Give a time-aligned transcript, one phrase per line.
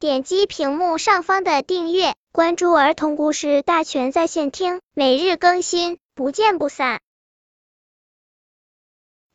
[0.00, 7.00] 点击屏幕上方的订阅，关注儿童故事大全在线听，每日更新，不见不散。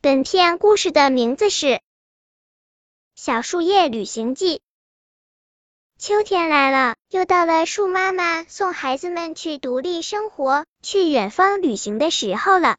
[0.00, 1.66] 本片故事的名字是
[3.14, 4.56] 《小树叶旅行记》。
[5.98, 12.78] 秋天来了，又到了树妈妈送孩子们去独立生活、去远方旅行的时候了。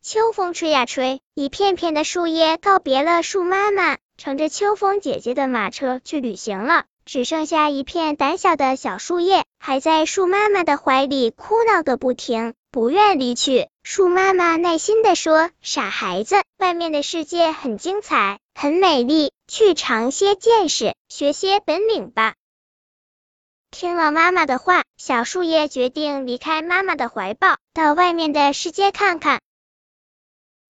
[0.00, 6.84] 秋风吹呀吹，一片片的树叶告别了树妈妈，乘着秋风姐姐的马车去旅行了。
[7.06, 13.68] 只剩下一片胆小的小树叶，还在树妈妈的怀里哭闹个不停，不愿离去。
[13.82, 22.34] 树妈妈耐心的说：“傻孩子，外面的世界很精彩，很美丽，去尝些见识，学些本领吧。”
[23.72, 29.40] 听了妈妈的话，小树叶决定离开妈妈的怀抱，到外面的世界看看。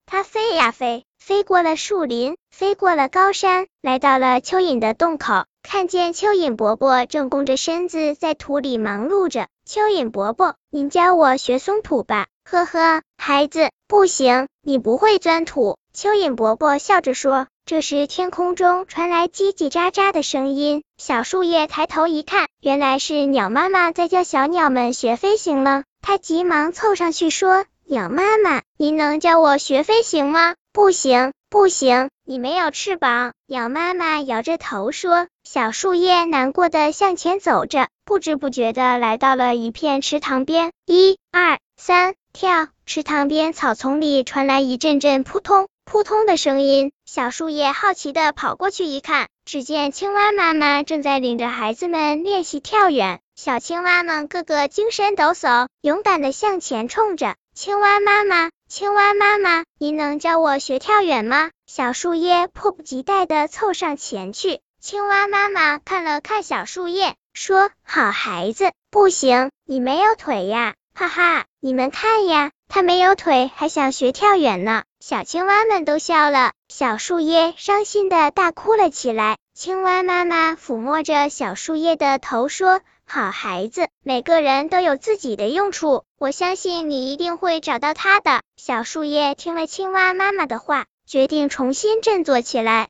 [0.06, 9.46] 它飞呀飞，飞过了树林，飞过了高山，来到了蚯蚓的洞口，看见蚯蚓伯伯正弓着身子在土里忙碌着。
[9.68, 12.28] 蚯蚓伯伯，您教我学松土吧。
[12.44, 15.76] 呵呵，孩子，不行，你不会钻土。
[15.94, 17.46] 蚯蚓伯伯笑着说。
[17.66, 20.82] 这时，天空中传来叽叽喳喳的声音。
[20.96, 25.84] 小树叶抬头一看，原来是鸟妈妈在教小鸟们学飞行了。
[26.00, 27.66] 它急忙凑上去说。
[27.84, 30.54] 鸟妈妈，您能教我学飞行吗？
[30.78, 33.32] 不行，不行，你没有翅膀。
[33.48, 35.26] 鸟妈妈摇着头说。
[35.42, 40.70] 小树叶难过的向前走着，不知不觉的来到了一片池塘边。
[40.86, 42.68] 一、二、三，跳！
[42.86, 46.92] 池塘边草丛里传来一阵阵扑通扑通的声音。
[47.04, 53.18] 小树叶好奇的跑过去一看，只见青蛙妈妈正在领着孩子们练习跳远。
[53.34, 57.34] 小青蛙们个个精神抖擞，勇敢的向前冲着。
[57.60, 61.50] 青蛙妈妈，青蛙妈妈，您能教我学跳远吗？
[61.66, 64.60] 小树叶迫不及待的凑上前去。
[64.80, 79.36] 青蛙妈妈看了看小树叶，说：“好孩子，不行，你没有腿呀，哈哈，你们看呀，他没有腿，还想学跳远呢。”小青蛙们都笑了，小树叶伤心的大哭了起来。
[79.52, 82.80] 青蛙妈妈抚摸着小树叶的头，说。
[83.10, 88.42] 好孩子，每个人都有自己的用处，我相信你一定会找到它的。
[88.56, 92.88] 小树叶听了青蛙妈妈的话，决定重新振作起来。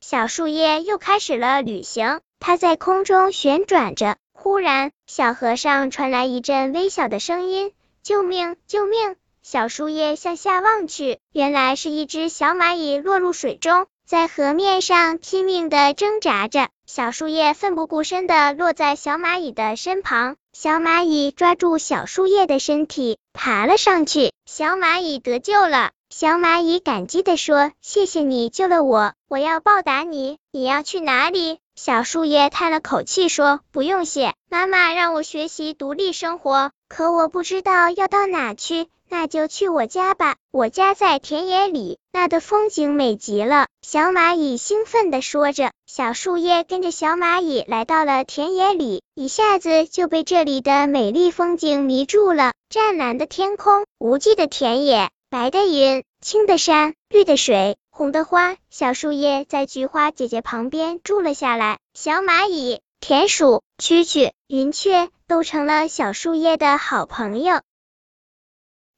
[0.00, 4.16] 小树叶又开始了旅行，它在空中旋转着。
[4.32, 7.72] 忽然，小河上传来一阵微小的声音
[8.02, 8.56] ：“救命！
[8.66, 13.86] 救命！”小树叶向下望去，原来是一只小蚂蚁落入水中。
[14.04, 25.90] 在河面上拼命的挣扎着，小树叶奋不顾身的落在小蚂蚁的身旁，小蚂蚁抓住小树叶的身体，爬了上去，小蚂蚁得救了。
[26.10, 30.38] 小蚂蚁感激地说：“谢谢你救了我，我要报答你。
[30.52, 43.68] 你要去哪里？”小树叶叹了口气说：“不用谢，妈妈让我学习独立生活，可我不知道要到哪去。”那就去我家吧，我家在田野里，那的风景美极了。
[43.80, 52.54] 小蚂蚁兴奋地说着，小树叶跟着小蚂蚁来到了田野里，一下子就被这里的美丽风景迷住了。
[52.68, 58.56] 湛蓝的天空，无际的田野，白的云，青的山，绿的水，红的花。
[58.68, 61.78] 小树叶在菊花姐姐旁边住了下来。
[61.94, 67.60] 小蚂蚁、田鼠、蛐蛐、云雀都成了小树叶的好朋友。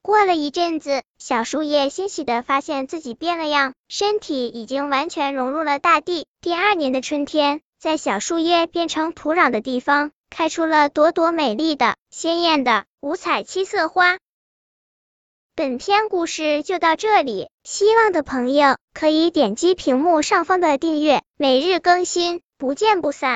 [0.07, 6.25] 过了一阵子，小树叶欣喜的发现自己变了样，身体已经完全融入了大地。
[6.39, 14.17] 第二年的春天，在小树叶变成土壤的地方，开出了朵朵美丽的、鲜艳的五彩七色花。
[15.55, 23.35] 本篇故事就到这里，希望的朋友可以点击屏幕上方的订阅，每日更新，不见不散。